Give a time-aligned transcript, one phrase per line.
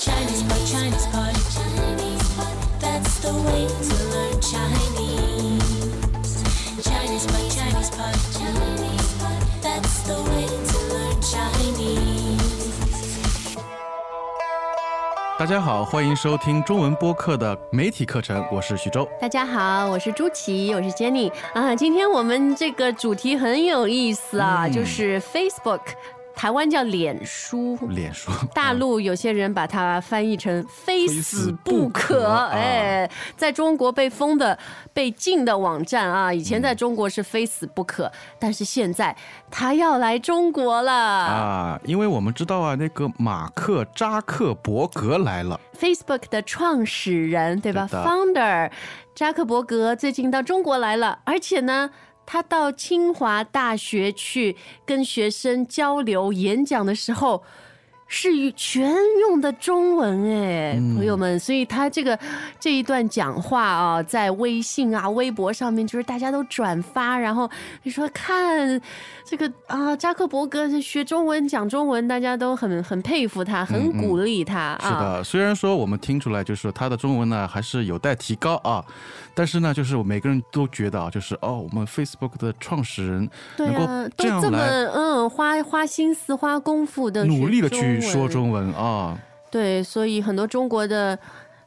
[0.00, 2.54] Chinese pot, Chinese pot, Chinese pot.
[2.78, 5.58] That's the way to learn Chinese.
[6.84, 9.42] Chinese pot, Chinese pot, Chinese pot.
[9.60, 12.38] That's the way to learn Chinese.
[15.36, 19.08] 大家好，欢迎收听中文播客的媒体课程，我是徐州。
[19.20, 21.74] 大家好，我是朱琪，我是 Jenny 啊。
[21.74, 25.80] 今天我们这个主题很有意思啊，嗯就是 Facebook，
[26.38, 27.76] 台湾叫脸书。
[27.88, 34.56] 脸书，大陆有些人把它翻译成“非死不可”，哎，在中国被封的、
[34.92, 39.14] 被禁的网站啊，以前在中国是非死不可，但是现在
[39.50, 40.92] 他要来中国了。
[40.92, 48.70] 啊，因为我们知道啊，那个马克扎克伯格来了，Facebook 的创始人，对吧对？Founder
[49.12, 51.90] 扎克伯格最近到中国来了，而且呢，
[52.30, 57.42] 他到清华大学去跟学生交流演讲的时候。
[58.08, 62.18] 是全用的中文哎，朋友们，所以他这个
[62.58, 67.48] 这一段讲话啊，在微信啊、微博上面，就是大家都转发，然后
[67.82, 68.80] 你说看
[69.26, 74.78] 这个啊，扎克伯格学中文讲中文，大家都很很佩服他，很鼓励他啊。
[74.80, 78.82] 是的，虽然说我们听出来就是他的中文呢还是有待提高啊，
[79.34, 83.28] 但是呢，就是每个人都觉得啊，就是哦，我们 Facebook 的创始人
[83.58, 89.18] 能够，这样都这么来嗯花花心思、花功夫的努力的学去说中文啊，
[89.50, 91.18] 对，所以很多中国的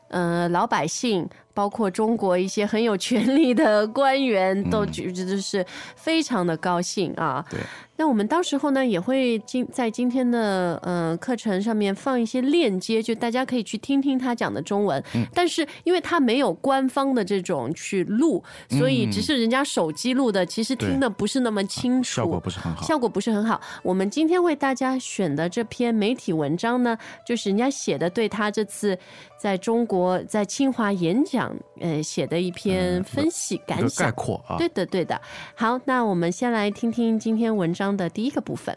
[0.09, 7.43] 呃老百姓，包括中国一些很有权力的官员，都觉得是非常的高兴啊。
[7.49, 7.59] 对，
[7.97, 15.01] 那我们到时候呢，也会今在今天的呃课程上面放一些链接，就大家可以去听听他讲的中文。
[15.15, 22.83] 嗯但是因为他没有官方的这种去录，所以只是人家手机录的，其实听的不是那么清楚，效果不是很好。
[22.83, 23.59] 效果不是很好。
[23.81, 28.97] 我们今天为大家选的这篇媒体文章呢，就是人家写的对他这次
[29.37, 31.40] 在中国在清华演讲，
[31.79, 34.07] 呃，写的一篇分析感想。
[34.07, 35.21] 概括啊，对的，对的。
[35.55, 38.75] 好，那我们先来听听今天文章的第一个部分。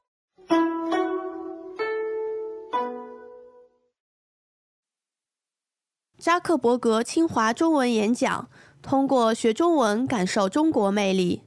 [6.17, 8.49] 扎克伯格清华中文演讲，
[8.81, 11.43] 通过学中文感受中国魅力。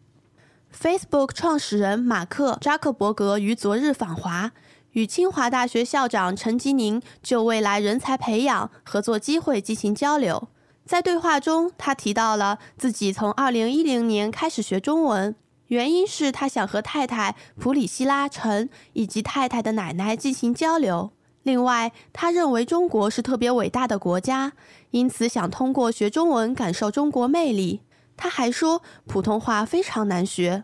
[0.72, 4.52] Facebook 创始人马克·扎克伯格于昨日访华，
[4.92, 10.50] 与清华大学校长陈吉宁就未来人才培养、合作机会进行交流。
[10.88, 15.36] 在对话中，他提到了自己从2010年开始学中文，
[15.68, 21.12] 原因是他想和太太普里希拉·陈以及太太的奶奶进行交流。
[21.44, 24.54] 另外，他认为中国是特别伟大的国家，
[24.92, 27.82] 因此想通过学中文感受中国魅力。
[28.16, 30.64] 他还说，普通话非常难学。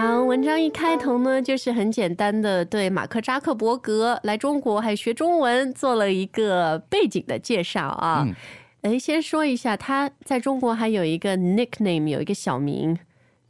[0.00, 8.24] 好，文章一开头呢，就是很简单的对马克扎克伯格来中国还学中文做了一个背景的介绍啊。
[8.26, 8.34] 嗯
[8.80, 12.98] 哎、先说一下，他在中国还有一个 nickname，有一个小名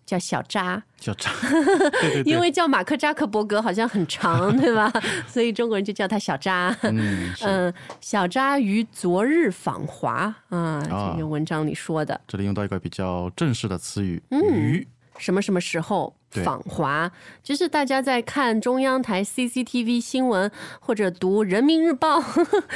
[0.05, 1.31] 叫小扎，叫扎，
[2.03, 4.93] 对对对，因为叫马克扎克伯格好像很长，对吧？
[5.29, 6.77] 所以中国人就叫他小扎。
[6.83, 7.73] 嗯，嗯，
[8.03, 12.21] 小扎于昨日访华啊，啊这个文章里说的。
[12.27, 14.89] 这里用到一个比较正式的词语，嗯鱼，
[15.21, 17.11] 什么什么时候访华？
[17.43, 20.51] 就是大家在看中央台 CCTV 新闻
[20.81, 22.23] 或者读人民日报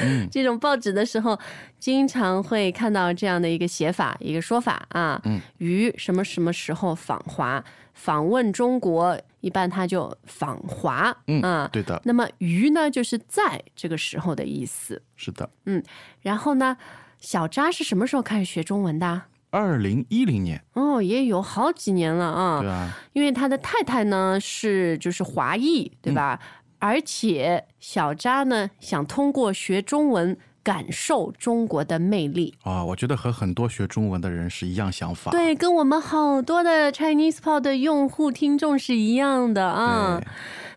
[0.01, 1.37] 嗯 这种报纸的时候，
[1.79, 5.19] 经常会看到这样的一个写法、一个说法啊。
[5.25, 7.63] 嗯，于什么什么时候访华？
[7.93, 11.69] 访问中国，一般他就访华嗯啊。
[11.71, 15.01] 对的，那么于呢，就是在这个时候的意思。
[15.15, 15.49] 是的。
[15.65, 15.81] 嗯
[16.21, 16.75] 然后呢，
[17.19, 19.27] 小扎是什么时候开始学中文的啊？
[19.55, 22.59] 二零一零年，哦，也有好几年了啊。
[22.59, 26.37] 对啊，因为他的太太呢是就是华裔，对吧？
[26.41, 32.53] 嗯而且小扎呢想通过学中文感受中国的魅力。
[32.61, 35.31] 啊，我觉得和很多学中文的人是一样想法。
[35.31, 40.21] 对，跟我们好多的 Chinese Pod 的用户听众是一样的啊。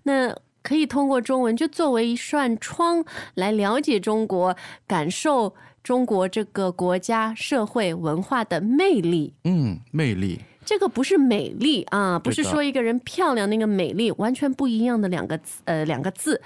[0.04, 3.04] 那可以通过中文就作为一扇窗
[3.34, 4.56] 来了解中国，
[4.86, 9.34] 感受中国这个国家社会文化的魅力。
[9.44, 16.40] 嗯，魅力，这个不是美丽啊，不是说一个人漂亮那个美丽，完全不一样的两个字，呃，两个字。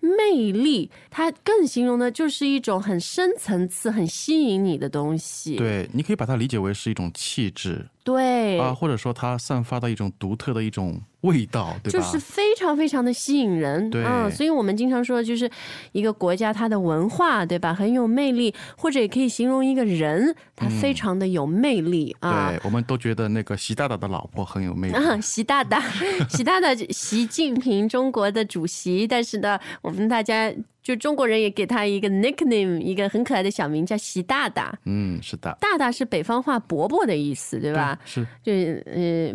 [0.00, 5.56] 魅力，它更形容的就是一种很深层次、很吸引你的东西。
[5.56, 11.98] 对，你可以把它理解为是一种气质对啊，或者说它散发的一种独特的一种味道，对吧？
[11.98, 15.50] 就是非常非常的吸引人，对啊，所以我们经常说，就是
[15.90, 22.50] 一个国家它的文化，对吧，很有魅力，或者也可以形容一个人，他非常的有魅力、啊。
[22.52, 24.94] 对，我们都觉得那个习大大的老婆很有魅力。
[24.94, 25.82] 啊，习大大，
[26.30, 30.52] 习大大，习近平中国的主席，但是呢，我们们大家
[30.86, 34.72] 就中国人也给他一个 nickname，一个很可爱的小名叫习大大。
[34.84, 37.98] 嗯，是的，大大是北方话伯伯的意思，对吧？
[38.04, 39.34] 是就呃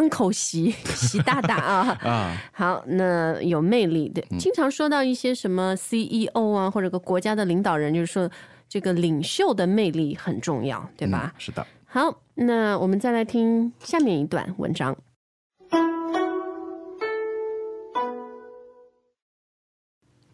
[0.00, 1.98] ，uncle 习 习大大啊。
[2.08, 8.30] 啊，好，那有魅力的，经常说到一些什么 CEO 啊，或者个国家的领导人，就是说
[8.68, 11.32] 这个领袖的魅力很重要，对吧？
[11.34, 14.96] 嗯是的，好，那我们再来听下面一段文章。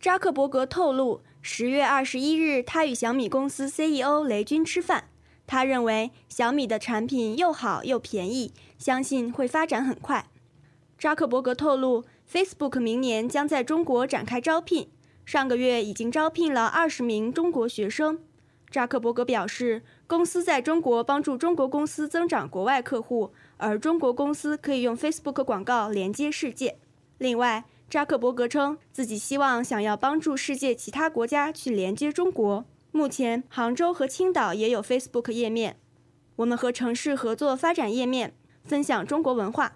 [0.01, 5.11] 扎克伯格透露，十月二十一日，他与小米公司 CEO 雷军吃饭。
[5.47, 10.31] 他认为小米的产品又好又便宜，相信会发展很快。
[10.97, 12.03] 扎克伯格透露
[12.33, 14.89] ，Facebook 明年将在中国展开招聘，
[15.27, 18.21] 上个月已经招聘了二十名中国学生。
[18.71, 26.79] 扎克伯格表示，公司在中国帮助中国公司增长国外客户，而中国公司可以用 Facebook 广告连接世界。
[27.19, 32.65] 另外，扎克伯格称自己希望想要帮助世界其他国家去连接中国。
[32.93, 35.77] 目前，杭州和青岛也有 Facebook 页面。
[36.37, 38.33] 我们和城市合作发展页面，
[38.63, 39.73] 分享中国文化。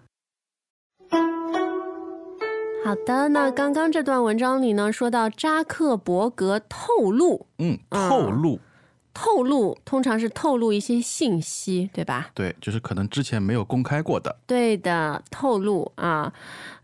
[2.85, 8.61] 好的，那刚刚这段文章里呢，说到扎克伯格透露，嗯，嗯透露，
[9.15, 12.31] 透露通常是透露一些信息，对吧？
[12.35, 14.37] 对，就是可能之前没有公开过的。
[14.47, 16.33] 对的，透露啊，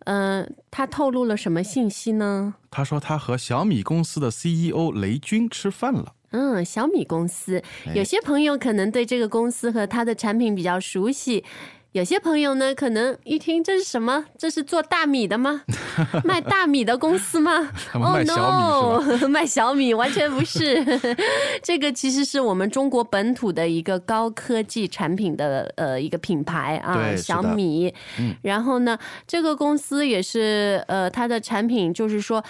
[0.05, 2.55] 嗯、他透露了什么信息呢？
[2.71, 6.15] 他说他和小米公司的 CEO 雷军吃饭了。
[6.31, 11.45] 嗯，小米公司，哎有些朋友可能对这个公司和它的产品比较熟悉，
[11.93, 14.25] 有些朋友呢，可能一听这是什么？
[14.39, 15.63] 这是做大米的吗？
[16.25, 17.69] 卖大米的公司吗？
[17.95, 20.85] 哦 no，卖小米完全不是，
[21.65, 27.93] 这个其实是我们中国本土的一个高科技产品的呃一个品牌啊，小米。
[28.19, 28.97] 嗯然后呢，
[29.27, 32.43] 这个公司也是呃，它的产品就是说。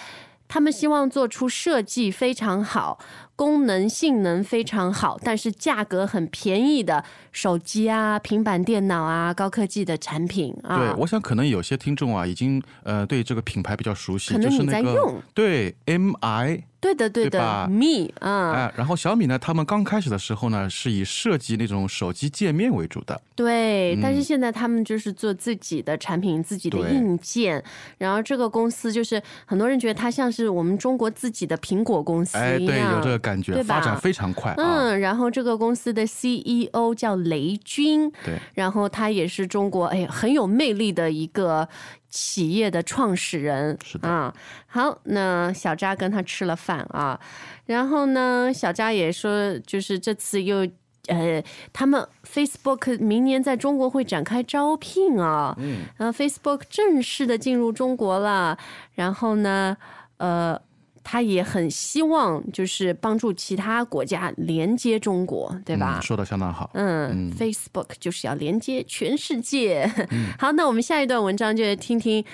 [0.52, 2.99] 他们希望做出设计非常好、
[3.37, 10.76] 功能性能非常好，但是价格很便宜的手机啊、平板电脑啊、高科技的产品啊。
[10.76, 23.20] 对，我想可能有些听众啊，已经呃对这个品牌比较熟悉，可能你就是那个在用对 MI 对的，对的，Me 啊，哎，然后小米呢，他们刚开始的时候呢，是以设计那种手机界面为主的。
[23.36, 24.30] 对，但是嗯。
[24.30, 27.60] 现在他们就是做自己的产品、自己的硬件，
[27.98, 34.56] 然后这个公司就是很多人觉得它像是我们中国自己的苹果公司对，有样这个感觉，发展非常快啊。
[34.58, 41.68] 嗯，然后这个公司的 CEO 叫雷军，对，然后他也是中国哎很有魅力的一个
[42.10, 43.78] 企业的创始人。
[44.02, 44.34] 啊，
[44.66, 47.18] 好，那小扎跟他吃了饭啊，
[47.66, 50.66] 然后呢，小扎也说，就是这次又。
[51.06, 51.42] 呃，
[51.72, 58.56] 他们 Facebook 明年在中国会展开招聘啊，嗯，然后 Facebook 正式的进入中国了，
[58.94, 59.76] 然后呢，
[60.18, 60.60] 呃，
[61.02, 65.99] 他也很希望就是帮助其他国家连接中国，对吧？
[66.00, 66.70] 嗯说的相当好。
[66.75, 69.91] 嗯 f a c e b o o k 就是要连接全世界。
[70.38, 72.25] 好，那我们下一段文章就来听听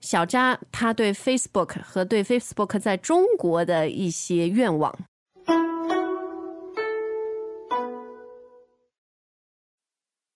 [0.00, 4.94] 小扎他对 Facebook 和对 Facebook 在中国的一些愿望。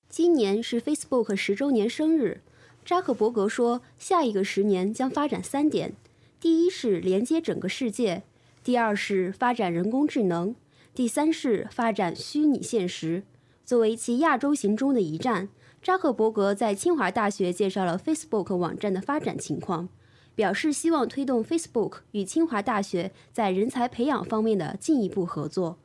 [0.08, 2.40] 今年是 Facebook 十周年生日，
[2.84, 5.92] 扎克伯格说，下一个十年将发展三点：
[6.40, 8.22] 第一是连接整个世界；
[8.62, 10.54] 第二是发展人工智能；
[10.94, 13.24] 第三是发展虚拟现实。
[13.64, 15.48] 作为其亚洲行中的一站，
[15.82, 19.88] 扎克伯格在清华大学介绍了 Facebook 网站的发展情况，
[20.36, 25.78] 表示希望推动 Facebook 与清华大学在人才培养方面的进一步合作。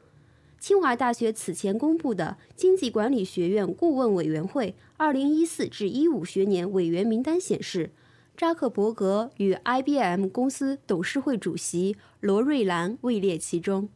[0.59, 7.91] 清华大学此前公布的经济管理学院顾问委员会2014至15学年委员名单显示，
[8.35, 13.89] 扎克伯格与 IBM 公司董事会主席罗瑞兰位列其中。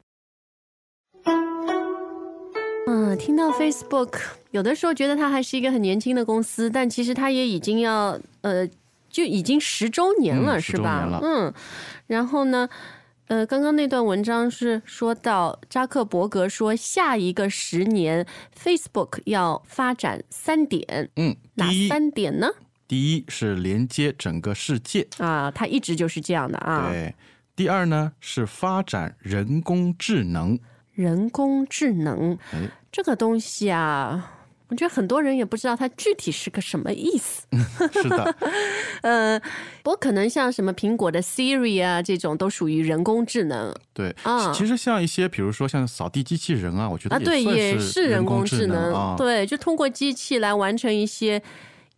[2.86, 4.20] 嗯，听到 Facebook，
[4.52, 8.68] 有的时候觉得它还是一个很年轻的公司，但其实它也已经要呃，
[9.10, 11.20] 就已经十周年了，嗯是吧？
[11.22, 11.54] 嗯，
[12.08, 12.70] 然后呢？
[13.28, 18.26] 呃，刚刚那段文章是说到扎克伯格说，下一个十年
[18.58, 22.48] Facebook 要发展三点，嗯，哪，三点呢？
[22.88, 26.90] 第一是连接整个世界，啊，它一直就是这样的啊。
[26.90, 27.14] 对。
[27.56, 30.60] 第二呢是发展人工智能，
[30.94, 34.32] 人工智能哎，这个东西啊，
[34.68, 37.48] 我觉得很多人也不知道它具体是个什么意思。
[37.92, 38.36] 是的，
[39.02, 39.40] 呃，
[39.82, 44.16] 不过可能像什么苹果的 Siri 啊这种都属于人工智能对。
[44.22, 49.16] 啊其实像一些，比如说像扫地机器人啊，我觉得啊，对，算也是人工智能啊。
[49.18, 51.42] 对，就通过机器来完成一些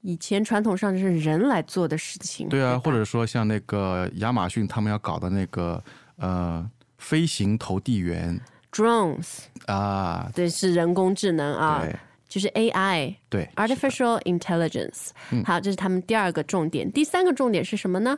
[0.02, 2.48] 以前传统上是人来做的事情。
[2.50, 5.84] 对啊，吧或者说像那个亚马逊他们要搞的那个
[6.18, 8.40] 呃飞行投递员
[8.72, 11.96] drones，啊，对，是人工智能啊，对
[12.28, 13.16] 就是 AI。
[13.30, 15.10] 对 Artificial intelligence，、
[15.46, 16.92] 好，嗯这是他们第二个重点。
[16.92, 18.18] 第三个重点是什么呢？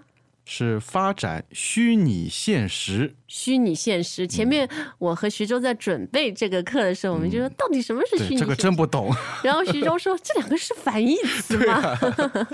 [0.53, 3.15] 是发展虚拟现实。
[3.25, 4.27] 虚拟现实。
[4.27, 4.67] 前面
[4.97, 8.53] 我和徐州在准备这个课的时候，我们就说到底什么是虚拟对，这个？
[8.53, 9.15] 真不懂。
[9.41, 11.97] 然后徐州说这两个是反义词吗？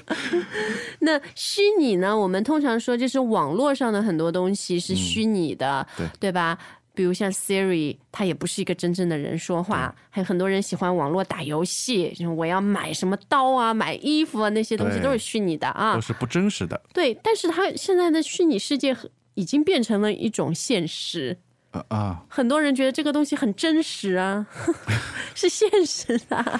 [1.01, 2.15] 那虚拟呢？
[2.15, 6.55] 我们通常说就是网络上的很多东西是虚拟的，对对吧？
[6.97, 16.01] 比如像 Siri，它也不是一个真正的人说话，还有很多人喜欢网络打游戏，就是我要买什么刀啊、买衣服啊，那些东西都是虚拟的啊都。
[16.01, 16.81] 是不真实的。
[16.91, 18.97] 对，但是它现在的虚拟世界
[19.35, 21.37] 已经变成了一种现实。
[21.69, 24.47] 啊啊，很多人觉得这个东西很真实啊，
[25.35, 26.59] 是现实的啊。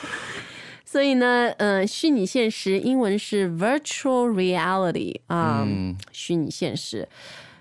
[0.86, 7.08] 所以呢，呃，虚拟现实英文是 virtual reality 啊、嗯，虚拟现实。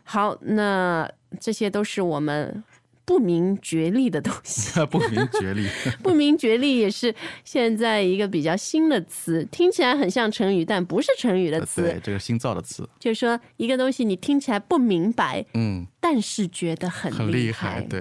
[0.08, 1.10] 好，那
[1.40, 2.62] 这些都是我们
[3.04, 4.80] 不明觉厉的东西。
[4.86, 5.68] 不明觉厉。
[6.02, 7.12] 不明觉厉也是
[7.44, 11.82] 现在一个比较新的词，听起来很像成语，但不是成语的词。
[11.82, 17.80] 对，这个新造的词，就是说，一个东西你听起来不明白，嗯，但是觉得很很厉厉害。
[17.82, 18.00] 对，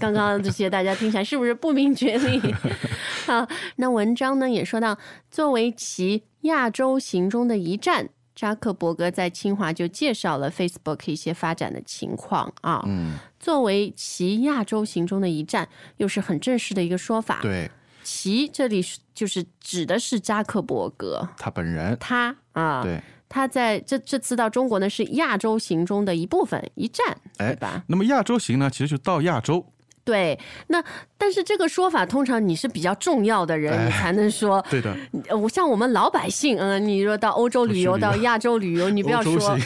[0.00, 2.40] 刚刚这些大家听起来是不是不明觉厉？
[3.26, 3.46] 好，
[3.76, 4.98] 那文章呢也说到，
[5.30, 12.82] 作为其亚洲行中的一站，扎克伯格在清华就介绍了 Facebook 一些发展的情况啊。
[12.86, 17.70] 嗯，作为其亚洲行中的一站，又是很正式的一个说法。，对
[18.02, 23.00] 其这里是就是指的是扎克伯格，他本人，他啊，对。
[23.26, 27.04] 他在这这次到中国呢是亚洲行中的一部分一站，
[27.36, 27.82] 对哎吧？
[27.88, 29.66] 那么亚洲行呢，其实就到亚洲。
[30.04, 30.84] 对，那
[31.16, 34.64] 但是这个说法通常你是比较重要的人，你才能说。
[34.68, 34.94] 对的，
[35.28, 39.58] 呃我像我们老百姓，嗯，你说到欧洲旅游、到亚洲旅游，你不要说行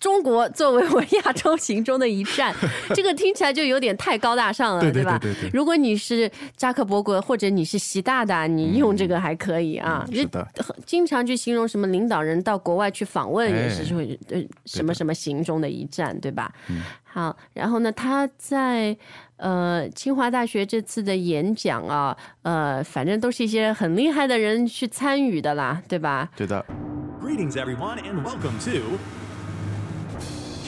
[0.00, 2.54] 中国作为我亚洲行中的一站，
[2.94, 5.18] 这个听起来就有点太高大上了，对对吧？
[5.20, 10.04] 对对对如果你是扎克伯格或者你是习大大，你用这个还可以啊。
[10.08, 10.48] 嗯是的，
[10.86, 16.50] 经常去形容什么领导人到国外去访问，也是哎会呃什么什么行中的一站，对吧？
[16.70, 18.96] 嗯好，然后呢，他在
[19.36, 26.30] 呃清华大学这次的演讲啊，呃，反正都是一些很厉害的人去参与的啦，对吧？
[26.36, 26.64] 对的。
[27.20, 28.98] Greetings, everyone, and welcome to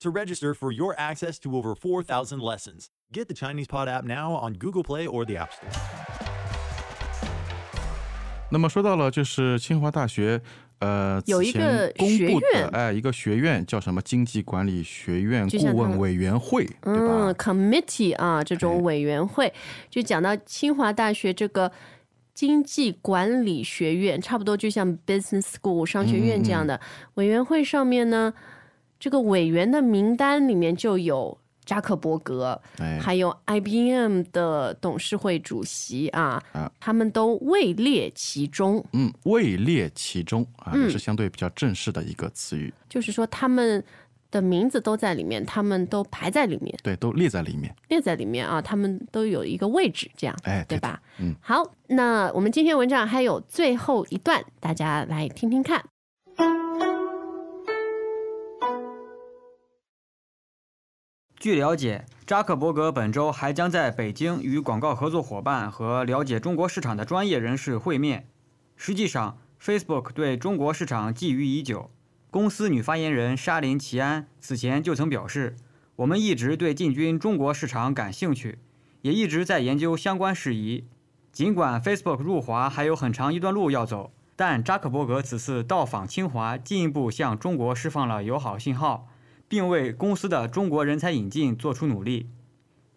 [0.00, 2.88] to register for your access to over 4,000 lessons.
[3.12, 5.70] Get the ChinesePod app now on Google Play or the App Store.
[8.50, 10.40] 那么说到了，就是清华大学，
[10.78, 19.52] 呃，有一个公布学院的，哎，一个学院叫什么经济管理学院顾问委员会，对嗯？，committee 啊，这种哎委员会
[19.90, 21.70] 就讲到清华大学这个
[22.32, 26.80] 经济管理学院，差不多就像 business school 商学院这样的
[27.14, 28.32] 委员会上面呢，
[28.98, 31.36] 这个委员的名单里面就有。
[31.68, 38.82] 扎克伯格，哎还有 IBM 的董事会主席啊，啊他们都位列其中。
[38.94, 43.84] 嗯，位列其中啊，嗯也是相对比较正式的一个词语，就是说他们
[44.30, 46.74] 的名字都在里面，他们都排在里面。
[46.82, 47.76] 对，都列在里面。
[47.88, 50.98] 列在里面啊，他们都有一个位置，这样，哎对对吧？
[51.18, 55.84] 嗯，好，那我们今天文章还有最后一段，大家来听听看。
[61.40, 68.26] 据了解，扎克伯格本周还将在北京与广告合作伙伴和了解中国市场的专业人士会面。
[68.76, 71.92] 实际上，Facebook 对中国市场觊觎已久。
[72.32, 75.54] 公司女发言人沙林齐安此前就曾表示
[75.94, 78.58] ：“我们一直对进军中国市场感兴趣，
[79.02, 80.88] 也一直在研究相关事宜。
[81.30, 89.06] 尽管 Facebook 入华还有很长一段路要走，但扎克伯格此次到访清华，进一步向中国释放了友好信号。”
[89.48, 92.28] 并为公司的中国人才引进做出努力。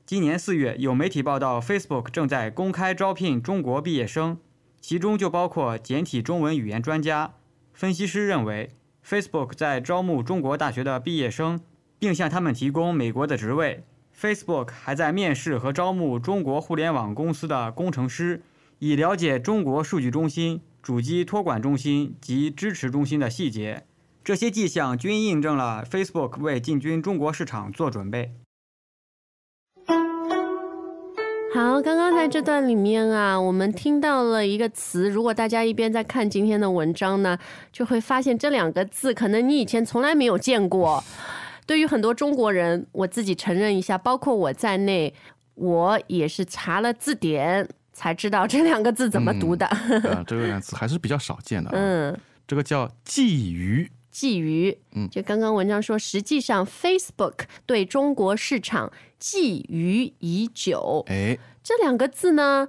[0.05, 4.37] 今年四月，有媒体报道，Facebook 正在公开招聘中国毕业生，
[4.81, 7.35] 其中就包括简体中文语言专家。
[7.73, 8.71] 分析师认为
[9.07, 11.61] ，Facebook 在招募中国大学的毕业生，
[11.97, 13.85] 并向他们提供美国的职位。
[14.19, 18.43] Facebook 还在面试和招募中国互联网公司的工程师，
[18.79, 23.85] 以了解中国数据中心、主机托管中心及支持中心的细节。
[24.23, 28.31] 这些迹象均印证了 Facebook 为进军中国市场做准备。
[31.53, 35.09] 好，刚刚在这段里面啊，我们听到了一个词。
[35.09, 37.37] 如果大家一边在看今天的文章呢，
[37.71, 41.03] 就会发现这两个字可能你以前从来没有见过。
[41.65, 45.13] 对于很多中国人，我自己承认一下，包括我在内，
[45.55, 49.65] 我也是查了字典才知道这两个字怎么读的。
[49.65, 51.73] 啊，这个两个词还是比较少见的啊。
[51.75, 61.05] 嗯，这个叫觊觎，觊觎，嗯就刚刚文章说，实际上 Facebook 对中国市场觊觎已久。
[61.07, 62.67] 哎，这两个字呢，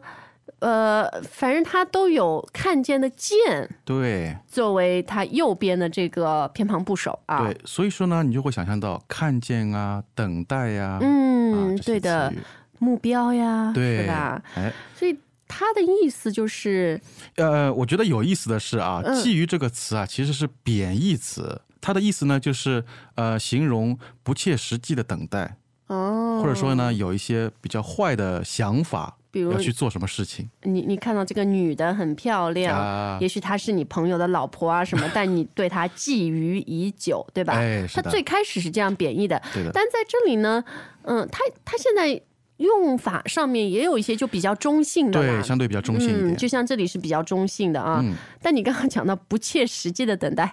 [0.61, 7.45] 呃，反正它都有看见的见对作为它右边的这个偏旁部首啊。
[7.45, 12.33] 对，所以说呢，你就会想象到看见啊、等待呀、嗯，啊，对的，
[12.79, 14.43] 目标呀，对是吧？
[14.55, 15.19] 哎，所以
[15.55, 16.99] 它的意思就是，
[17.37, 19.15] 呃，我觉得有意思的是啊，“嗯。
[19.23, 22.83] 觊觎”这个词啊，其实是贬义词，它的意思呢就是
[23.17, 25.57] 呃，形容不切实际的等待，
[25.89, 30.49] 哦，或者说呢，有一些比较坏的想法，比如要去做什么事情。
[30.63, 33.19] 你你看到这个女的很漂亮，啊。
[33.21, 37.55] 也许她是你朋友的老婆啊什么， 但你对她觊觎已久，对吧？
[37.55, 38.03] 哎是的。
[38.03, 39.71] 她最开始是这样贬义的，对的。
[39.73, 40.65] 但在这里呢，
[41.03, 42.21] 嗯，她她现在
[42.63, 46.29] 用法上面也有一些就比较中性的啦对，相对比较中性一点。
[46.33, 48.01] 嗯，就像这里是比较中性的啊。
[48.03, 50.53] 嗯但你刚刚讲到不切实际的等待。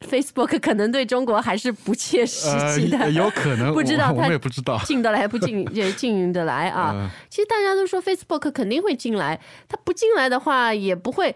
[0.00, 4.76] Facebook 可能对中国还是不切实际的，呃，有可能， 不知道他也不知道。
[4.84, 6.90] 进得来不进， 也进得来啊。
[6.92, 11.34] 嗯其实大家都说 Facebook 肯定会进来，他不进来的话也不会，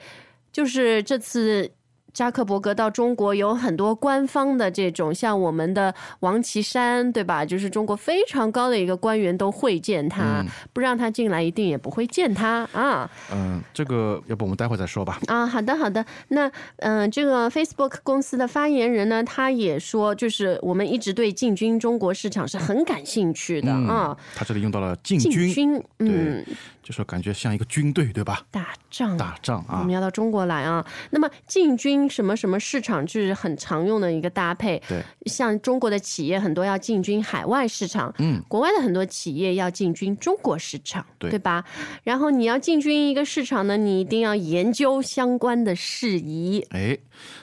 [0.52, 1.70] 就是这次。
[2.16, 7.44] 扎克伯格到中国有很多官方的这种，像我们的王岐山，对吧？
[7.44, 13.10] 就是中国非常高的一个官员都会见他，嗯不让他进来，一定也不会见他啊。
[13.30, 15.20] 嗯，这个要不我们待会儿再说吧。
[15.26, 24.16] 啊，好的好的，那嗯、呃这个 Facebook 公司的发言人呢，他也说，就是我们一直对进军中国市场是很感兴趣的嗯啊。
[24.34, 26.42] 他这里用到了进军，嗯，
[26.86, 28.46] 就是感觉像一个军队，对吧？
[28.52, 30.86] 打仗，打仗啊我们，要到中国来啊。
[31.10, 34.80] 那么进军什么什么市场，就是很常用的一个搭配。
[34.88, 41.64] 对，像中国的企业很多要进军海外市场，嗯，国外的很多企业要进军中国市场，对吧？
[42.04, 46.96] 然后你要进军一个市场呢，你一定要研究相关的事宜，哎，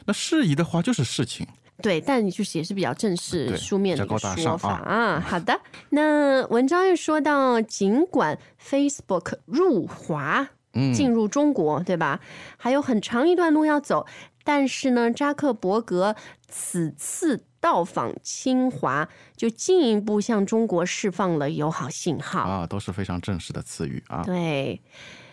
[0.06, 1.46] 那事宜的话就是事情，
[1.82, 5.20] 对，但就是也是比较正式书面的一个说法啊。
[5.20, 5.60] 好的，
[5.90, 12.20] 那文章又说到，尽管 Facebook 入华，嗯，进入中国，对吧？
[12.58, 14.06] 还有很长一段路要走，
[14.44, 16.16] 但是呢，扎克伯格
[16.48, 22.42] 此次到访清华，就进一步向中国释放了友好信号。
[22.42, 24.22] 啊，都是非常正式的词语啊。
[24.24, 24.82] 对，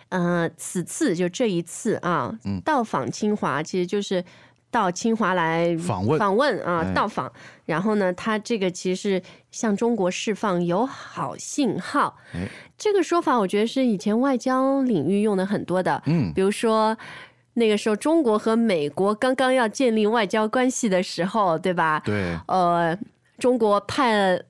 [0.08, 4.24] 呃，此次就这一次啊，嗯到访清华其实就是
[4.70, 7.30] 到清华来访问访问啊，哎到访。
[7.66, 12.16] 然后呢，他这个其实是向中国释放友好信号。
[12.34, 16.02] 哎这个说法，我觉得是以前外交领域用的很多的。
[16.06, 16.96] 嗯，比如说。
[17.54, 22.00] 那个时候，中国和美国刚刚要建立外交关系的时候，对吧？
[22.04, 22.96] 对呃，
[23.38, 24.40] 中国派了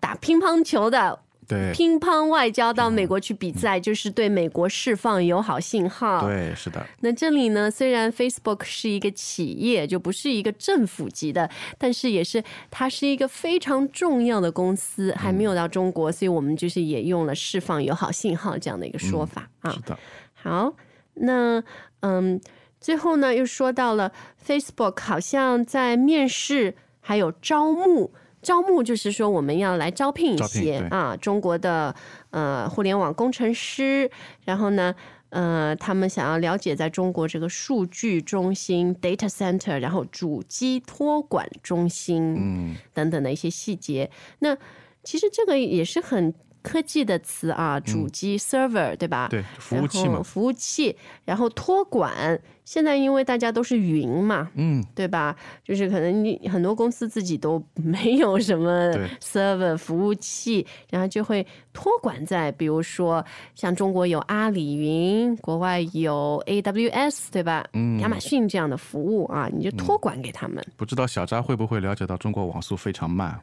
[0.00, 1.16] 打乒乓球的
[1.48, 6.20] 对乒乓外交到美国去比赛，就是对美国释放友好信号。
[6.20, 19.80] 对，是的，那这里呢，虽然 Facebook 是一个企业，就不是一个政府级的，但是也是它是一个非常重要的公司，还没有到中国，所以我们就是也用了释放友好信号这样的一个说法、啊是。
[19.80, 19.98] 的，
[20.34, 20.74] 好，
[21.14, 21.64] 那
[22.00, 22.38] 嗯，
[22.78, 24.12] 最后呢又说到了
[24.46, 28.12] Facebook 好像在面试还有招募。
[28.40, 31.94] 招募就是说我们要来招聘一些啊中国的
[32.30, 34.10] 呃互联网工程师，
[34.44, 34.94] 然后呢
[35.30, 44.10] 呃他们想要了解在中国这个数据中心 data center，然后主机托管中心，嗯，等等的一些细节。
[44.38, 44.56] 那
[45.02, 49.28] 其实这个也是很科技的词啊，主机 server、对吧？
[49.28, 52.40] 嗯对，服务器嘛，服务器，然后托管。
[52.64, 55.34] 现在因为大家都是云嘛，嗯，对吧？
[55.64, 67.64] 就是可能你很多公司自己都没有什么对 server 服务器，然后就会托管在，比如说像中国有阿里云，国外有 AWS，对吧？
[67.72, 70.62] 嗯亚马逊这样的服务啊，你就托管给他们。
[70.76, 73.40] 不知道小扎会不会了解到中国网速非常慢？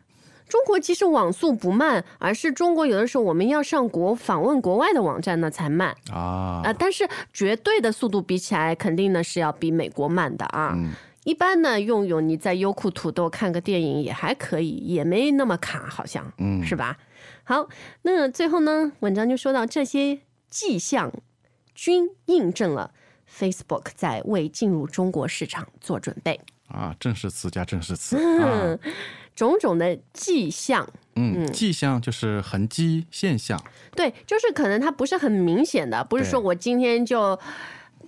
[0.48, 5.96] 中国其实网速不慢，而是中国有的时候我们要上国访问国外的网站呢才慢。
[6.12, 6.62] 啊。
[6.64, 10.74] 啊、，但是绝对的速度比起来，肯定呢是要比美国慢的啊。
[10.76, 10.92] 嗯。
[11.24, 16.64] 一般呢，用用你在优酷、土豆看个电影也还可以，也没那么卡，好像，嗯。
[16.64, 16.98] 是吧？
[17.44, 17.68] 好，
[18.04, 21.12] 那最后呢，文章就说到这些迹象
[21.74, 22.92] 均印证了
[23.28, 28.78] Facebook 在为进入中国市场做准备，啊，正式词加正式词 啊，
[29.36, 30.88] 种种的迹象。
[31.18, 33.58] 嗯，迹象就是痕迹现象，
[33.96, 37.40] 对，就是可能它不是很明显的，不是说我今天就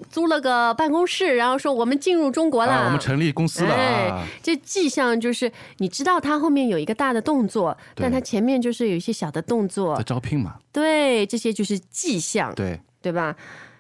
[0.10, 9.96] 租了个办公室，然后说我们进入中国了，啊，我们成立公司了哎啊，，这迹象就是你知道它后面有一个大的动作，但它前面就是有一些小的动作。
[9.96, 13.34] 在，招聘嘛，对，这些就是迹象，对，对吧？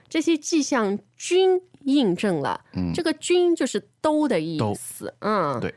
[0.08, 2.94] 这些迹象均印证了，嗯。
[2.94, 5.76] 这个均就是都的意思，嗯，对，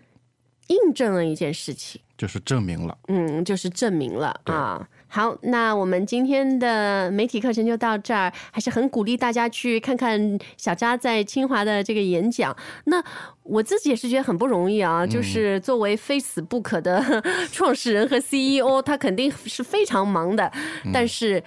[0.70, 2.00] 印证了一件事情。
[2.16, 2.96] 就是证明了。
[3.08, 4.86] 嗯，就是证明了啊。
[5.08, 12.54] 好，那我们今天的媒体课程就到这儿，还是很鼓励大家去看看小扎在清华的这个演讲。
[12.84, 13.02] 那
[13.42, 20.52] 我自己也是觉得很不容易啊，就是作为 Facebook 的创始人和 CEO，他肯定是非常忙的，
[20.92, 21.42] 但是。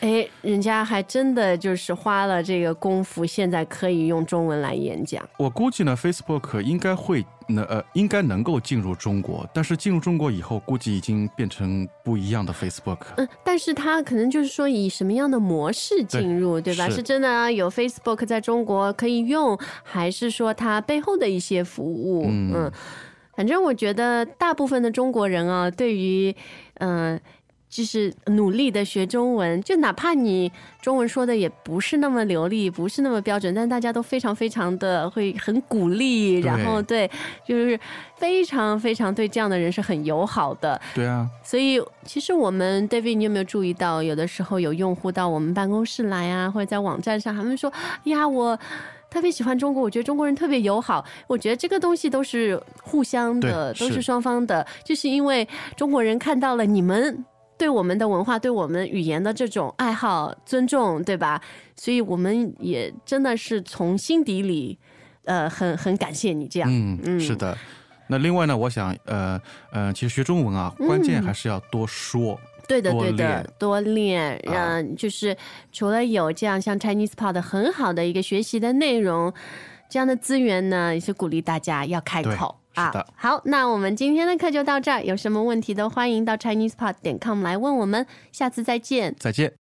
[0.00, 5.26] 哎，人家还真的就是花了这个功夫，现在可以用中文来演讲。
[5.38, 12.98] 我估计呢，Facebook 应该会能呃，应该能够进入中国，但是进入中国以后，估计已经变成不一样的 Facebook。
[13.16, 16.88] 嗯，但是它可能就是说以什么样的模式进入，对吧？
[16.88, 22.26] 是是真的啊有 Facebook 在中国可以用，还是说它背后的一些服务？
[22.28, 22.70] 嗯
[23.36, 26.34] 反正我觉得大部分的中国人啊，对于
[26.74, 27.14] 嗯。
[27.14, 27.20] 呃
[27.74, 37.10] 就是努力的学中文，就哪怕你中文说的也不是那么流利，不是那么标准，但大家都非常非常的会很鼓励，然后对，
[37.44, 37.76] 就是
[38.14, 40.80] 非常非常对这样的人是很友好的。
[40.94, 47.72] 对啊，所以，其实我们 David，你有没有注意到，有的时候有用户到我们办公室来啊，或者在网站上，他们说
[48.04, 48.56] ：“呀，我
[49.10, 57.24] 特别喜欢中国，我觉得中国人特别友好。”我觉得这个东西都是互相的，是都是双方的，就是因为中国人看到了你们。
[57.56, 61.40] 对我们的文化、对我们语言的这种爱好、尊重，对吧？
[61.76, 64.78] 所以我们也真的是从心底里，
[65.24, 66.68] 呃，很很感谢你这样。
[66.70, 67.56] 嗯，嗯是的。
[68.06, 69.40] 那另外呢，我想，呃
[69.70, 72.38] 呃，其实学中文啊，关键还是要多说。
[72.66, 75.36] 对的，多对的练，多练，嗯让就是
[75.70, 79.32] 除了有这样像 Chinese Pod 很好的一个学习的内容，
[79.88, 83.05] 这样的资源呢，也是鼓励大家要开口啊。
[83.15, 89.15] 好，那我们今天的课就到这儿，有什么问题都欢迎到 ChinesePod 点 com 来问我们，下次再见。
[89.19, 89.53] 再见。